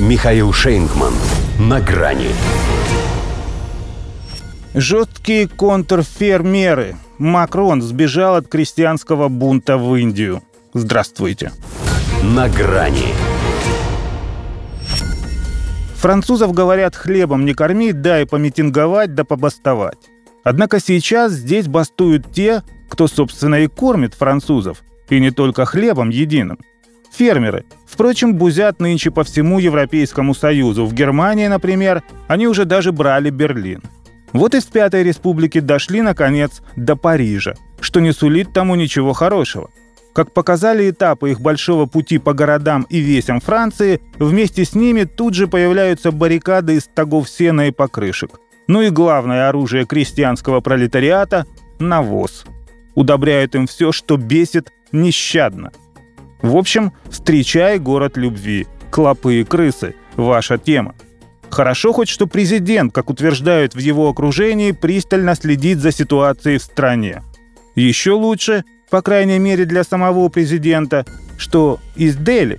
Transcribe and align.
Михаил 0.00 0.52
Шейнгман. 0.52 1.12
На 1.58 1.80
грани. 1.80 2.30
Жесткие 4.72 5.48
контрфермеры. 5.48 6.94
Макрон 7.18 7.82
сбежал 7.82 8.36
от 8.36 8.46
крестьянского 8.46 9.26
бунта 9.26 9.76
в 9.76 9.96
Индию. 9.96 10.40
Здравствуйте. 10.72 11.50
На 12.22 12.48
грани. 12.48 13.08
Французов, 15.96 16.52
говорят, 16.52 16.94
хлебом 16.94 17.44
не 17.44 17.52
кормить, 17.52 18.00
да 18.00 18.22
и 18.22 18.24
помитинговать, 18.24 19.16
да 19.16 19.24
побастовать. 19.24 19.98
Однако 20.44 20.78
сейчас 20.78 21.32
здесь 21.32 21.66
бастуют 21.66 22.32
те, 22.32 22.62
кто, 22.88 23.08
собственно, 23.08 23.56
и 23.56 23.66
кормит 23.66 24.14
французов. 24.14 24.84
И 25.08 25.18
не 25.18 25.32
только 25.32 25.64
хлебом 25.64 26.10
единым. 26.10 26.60
Фермеры. 27.12 27.64
Впрочем, 27.86 28.34
бузят 28.34 28.80
нынче 28.80 29.10
по 29.10 29.24
всему 29.24 29.58
Европейскому 29.58 30.34
Союзу. 30.34 30.86
В 30.86 30.94
Германии, 30.94 31.46
например, 31.46 32.02
они 32.28 32.46
уже 32.46 32.64
даже 32.64 32.92
брали 32.92 33.30
Берлин. 33.30 33.82
Вот 34.32 34.54
из 34.54 34.64
Пятой 34.64 35.02
Республики 35.02 35.60
дошли, 35.60 36.02
наконец, 36.02 36.62
до 36.76 36.96
Парижа, 36.96 37.54
что 37.80 38.00
не 38.00 38.12
сулит 38.12 38.52
тому 38.52 38.74
ничего 38.74 39.12
хорошего. 39.14 39.70
Как 40.12 40.32
показали 40.32 40.90
этапы 40.90 41.30
их 41.30 41.40
большого 41.40 41.86
пути 41.86 42.18
по 42.18 42.34
городам 42.34 42.86
и 42.90 42.98
весям 42.98 43.40
Франции, 43.40 44.00
вместе 44.18 44.64
с 44.64 44.74
ними 44.74 45.04
тут 45.04 45.34
же 45.34 45.46
появляются 45.46 46.12
баррикады 46.12 46.76
из 46.76 46.84
стогов 46.84 47.28
сена 47.28 47.68
и 47.68 47.70
покрышек. 47.70 48.40
Ну 48.66 48.82
и 48.82 48.90
главное 48.90 49.48
оружие 49.48 49.86
крестьянского 49.86 50.60
пролетариата– 50.60 51.46
навоз. 51.78 52.44
Удобряют 52.94 53.54
им 53.54 53.66
все, 53.66 53.92
что 53.92 54.16
бесит 54.16 54.72
нещадно. 54.92 55.72
В 56.48 56.56
общем, 56.56 56.94
встречай 57.10 57.78
город 57.78 58.16
любви. 58.16 58.66
Клопы 58.90 59.40
и 59.40 59.44
крысы– 59.44 59.94
ваша 60.16 60.56
тема. 60.56 60.94
Хорошо 61.50 61.92
хоть, 61.92 62.08
что 62.08 62.26
президент, 62.26 62.94
как 62.94 63.10
утверждают 63.10 63.74
в 63.74 63.78
его 63.78 64.08
окружении, 64.08 64.72
пристально 64.72 65.34
следит 65.34 65.78
за 65.78 65.92
ситуацией 65.92 66.56
в 66.56 66.62
стране. 66.62 67.22
Еще 67.74 68.12
лучше, 68.12 68.64
по 68.88 69.02
крайней 69.02 69.38
мере 69.38 69.66
для 69.66 69.84
самого 69.84 70.30
президента, 70.30 71.04
что 71.36 71.80
из 71.96 72.16
Дели, 72.16 72.58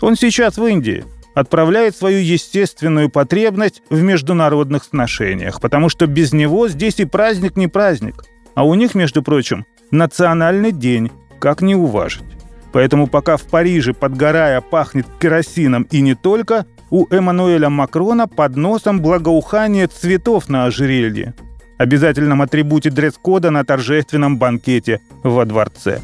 он 0.00 0.16
сейчас 0.16 0.56
в 0.56 0.64
Индии, 0.64 1.04
отправляет 1.34 1.94
свою 1.94 2.20
естественную 2.20 3.10
потребность 3.10 3.82
в 3.90 4.00
международных 4.00 4.84
сношениях, 4.84 5.60
потому 5.60 5.90
что 5.90 6.06
без 6.06 6.32
него 6.32 6.68
здесь 6.68 7.00
и 7.00 7.04
праздник 7.04 7.58
не 7.58 7.68
праздник. 7.68 8.24
А 8.54 8.64
у 8.64 8.72
них, 8.72 8.94
между 8.94 9.22
прочим, 9.22 9.66
национальный 9.90 10.72
день, 10.72 11.12
как 11.38 11.60
не 11.60 11.74
уважить. 11.74 12.35
Поэтому 12.76 13.06
пока 13.06 13.38
в 13.38 13.44
Париже, 13.44 13.94
подгорая, 13.94 14.60
пахнет 14.60 15.06
керосином 15.18 15.84
и 15.84 16.02
не 16.02 16.14
только, 16.14 16.66
у 16.90 17.06
Эммануэля 17.08 17.70
Макрона 17.70 18.28
под 18.28 18.56
носом 18.56 19.00
благоухание 19.00 19.86
цветов 19.86 20.50
на 20.50 20.66
ожерелье. 20.66 21.32
Обязательном 21.78 22.42
атрибуте 22.42 22.90
дресс-кода 22.90 23.50
на 23.50 23.64
торжественном 23.64 24.36
банкете 24.36 25.00
во 25.22 25.46
дворце. 25.46 26.02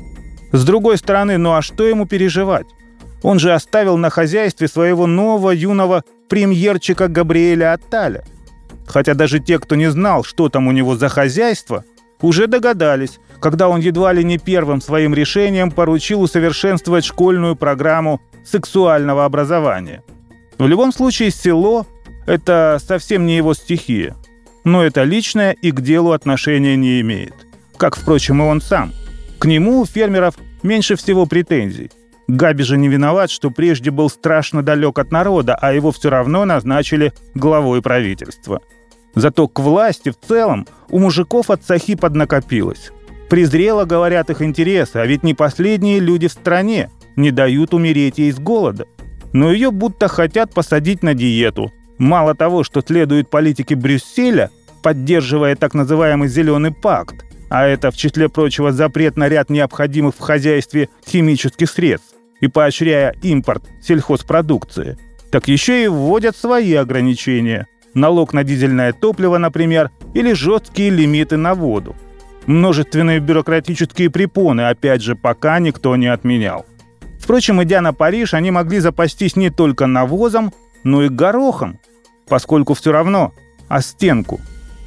С 0.52 0.64
другой 0.64 0.96
стороны, 0.96 1.36
ну 1.36 1.52
а 1.52 1.60
что 1.60 1.86
ему 1.86 2.06
переживать? 2.06 2.68
Он 3.22 3.38
же 3.38 3.52
оставил 3.52 3.98
на 3.98 4.08
хозяйстве 4.08 4.66
своего 4.66 5.06
нового 5.06 5.50
юного 5.50 6.04
премьерчика 6.30 7.08
Габриэля 7.08 7.74
Атталя. 7.74 8.24
Хотя 8.86 9.12
даже 9.12 9.40
те, 9.40 9.58
кто 9.58 9.74
не 9.74 9.90
знал, 9.90 10.24
что 10.24 10.48
там 10.48 10.68
у 10.68 10.72
него 10.72 10.96
за 10.96 11.10
хозяйство, 11.10 11.84
уже 12.22 12.46
догадались, 12.46 13.20
когда 13.42 13.68
он 13.68 13.80
едва 13.80 14.12
ли 14.12 14.24
не 14.24 14.38
первым 14.38 14.80
своим 14.80 15.12
решением 15.12 15.70
поручил 15.70 16.22
усовершенствовать 16.22 17.04
школьную 17.04 17.56
программу 17.56 18.22
сексуального 18.44 19.26
образования– 19.26 20.02
в 20.62 20.68
любом 20.68 20.92
случае, 20.92 21.32
село– 21.32 21.86
это 22.26 22.78
совсем 22.80 23.26
не 23.26 23.36
его 23.36 23.52
стихия. 23.52 24.14
Но 24.62 24.84
это 24.84 25.02
личное 25.02 25.50
и 25.52 25.72
к 25.72 25.80
делу 25.80 26.12
отношения 26.12 26.76
не 26.76 27.00
имеет. 27.00 27.34
Как, 27.76 27.96
впрочем, 27.96 28.40
и 28.40 28.44
он 28.44 28.60
сам. 28.60 28.92
К 29.40 29.46
нему 29.46 29.80
у 29.80 29.86
фермеров 29.86 30.36
меньше 30.62 30.94
всего 30.94 31.26
претензий. 31.26 31.90
Габи 32.28 32.62
же 32.62 32.78
не 32.78 32.88
виноват, 32.88 33.30
что 33.32 33.50
прежде 33.50 33.90
был 33.90 34.08
страшно 34.08 34.62
далек 34.62 35.00
от 35.00 35.10
народа, 35.10 35.56
а 35.60 35.72
его 35.72 35.90
все 35.90 36.10
равно 36.10 36.44
назначили 36.44 37.12
главой 37.34 37.82
правительства. 37.82 38.60
Зато 39.16 39.48
к 39.48 39.58
власти 39.58 40.10
в 40.10 40.26
целом 40.28 40.66
у 40.90 41.00
мужиков 41.00 41.50
от 41.50 41.64
сахи 41.64 41.96
поднакопилось. 41.96 42.92
Презрело, 43.32 43.86
говорят, 43.86 44.28
их 44.28 44.42
интересы, 44.42 44.96
а 44.96 45.06
ведь 45.06 45.22
не 45.22 45.32
последние 45.32 46.00
люди 46.00 46.28
в 46.28 46.32
стране 46.32 46.90
не 47.16 47.30
дают 47.30 47.72
умереть 47.72 48.18
ей 48.18 48.30
с 48.30 48.38
голода 48.38 48.86
но 49.32 49.50
ее 49.50 49.70
будто 49.70 50.08
хотят 50.08 50.52
посадить 50.52 51.02
на 51.02 51.14
диету. 51.14 51.72
Мало 51.98 52.34
того, 52.34 52.64
что 52.64 52.82
следует 52.86 53.30
политике 53.30 53.74
Брюсселя, 53.74 54.50
поддерживая 54.82 55.56
так 55.56 55.74
называемый 55.74 56.28
«зеленый 56.28 56.72
пакт», 56.72 57.24
а 57.48 57.66
это, 57.66 57.90
в 57.90 57.96
числе 57.96 58.28
прочего, 58.28 58.72
запрет 58.72 59.16
на 59.16 59.28
ряд 59.28 59.50
необходимых 59.50 60.14
в 60.14 60.20
хозяйстве 60.20 60.88
химических 61.06 61.70
средств 61.70 62.14
и 62.40 62.48
поощряя 62.48 63.14
импорт 63.22 63.64
сельхозпродукции, 63.82 64.98
так 65.30 65.48
еще 65.48 65.84
и 65.84 65.88
вводят 65.88 66.36
свои 66.36 66.74
ограничения. 66.74 67.66
Налог 67.94 68.32
на 68.32 68.42
дизельное 68.42 68.92
топливо, 68.92 69.36
например, 69.36 69.90
или 70.14 70.32
жесткие 70.32 70.90
лимиты 70.90 71.36
на 71.36 71.54
воду. 71.54 71.94
Множественные 72.46 73.20
бюрократические 73.20 74.10
препоны, 74.10 74.62
опять 74.62 75.02
же, 75.02 75.14
пока 75.14 75.58
никто 75.58 75.94
не 75.96 76.06
отменял. 76.06 76.66
Впрочем, 77.20 77.62
идя 77.62 77.80
на 77.80 77.92
Париж, 77.92 78.34
они 78.34 78.50
могли 78.50 78.80
запастись 78.80 79.36
не 79.36 79.50
только 79.50 79.86
навозом, 79.86 80.52
но 80.82 81.04
и 81.04 81.08
горохом, 81.08 81.78
поскольку 82.28 82.74
все 82.74 82.90
равно 82.90 83.32
о 83.68 83.80
стенку. 83.80 84.40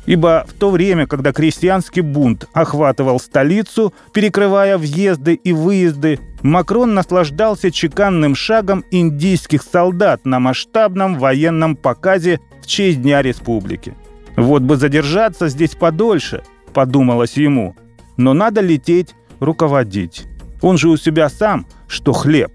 Ибо 0.05 0.45
в 0.47 0.53
то 0.53 0.69
время, 0.69 1.07
когда 1.07 1.31
крестьянский 1.31 2.01
бунт 2.01 2.47
охватывал 2.53 3.19
столицу, 3.19 3.93
перекрывая 4.13 4.77
въезды 4.77 5.33
и 5.33 5.51
выезды, 5.51 6.19
Макрон 6.43 6.93
наслаждался 6.93 7.71
чеканным 7.71 8.35
шагом 8.35 8.83
индийских 8.91 9.63
солдат 9.63 10.25
на 10.25 10.39
масштабном 10.39 11.17
военном 11.17 11.75
показе 11.75 12.39
в 12.61 12.67
честь 12.67 13.01
Дня 13.01 13.23
Республики. 13.23 13.95
Вот 14.35 14.61
бы 14.61 14.75
задержаться 14.75 15.47
здесь 15.47 15.71
подольше, 15.71 16.43
подумалось 16.75 17.37
ему. 17.37 17.75
Но 18.17 18.33
надо 18.33 18.61
лететь, 18.61 19.15
руководить. 19.39 20.25
Он 20.61 20.77
же 20.77 20.89
у 20.89 20.97
себя 20.97 21.29
сам, 21.29 21.65
что 21.87 22.11
хлеб. 22.13 22.51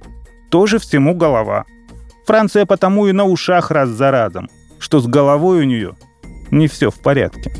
Тоже 0.50 0.78
всему 0.78 1.14
голова. 1.14 1.64
Франция 2.26 2.66
потому 2.66 3.08
и 3.08 3.12
на 3.12 3.24
ушах 3.24 3.70
раз 3.70 3.88
за 3.88 4.10
разом, 4.10 4.48
что 4.78 5.00
с 5.00 5.06
головой 5.06 5.60
у 5.60 5.64
нее 5.64 5.96
не 6.50 6.68
все 6.68 6.90
в 6.90 7.00
порядке. 7.00 7.50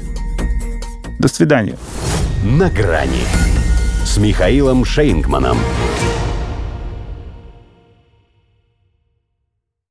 До 1.19 1.28
свидания. 1.28 1.76
На 2.44 2.70
грани 2.70 3.25
с 4.04 4.19
Михаилом 4.19 4.84
Шейнгманом. 4.84 5.59